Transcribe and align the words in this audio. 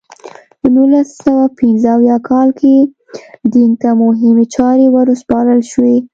په 0.59 0.67
نولس 0.75 1.09
سوه 1.25 1.43
پنځه 1.59 1.87
اویا 1.97 2.17
کال 2.29 2.47
کې 2.59 2.75
دینګ 3.53 3.73
ته 3.81 3.89
مهمې 4.03 4.45
چارې 4.55 4.87
ور 4.89 5.07
وسپارل 5.13 5.61
شوې. 5.71 5.95